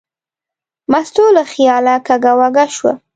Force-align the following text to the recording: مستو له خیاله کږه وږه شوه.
مستو 0.91 1.25
له 1.35 1.43
خیاله 1.51 1.95
کږه 2.07 2.31
وږه 2.39 2.65
شوه. 2.75 2.93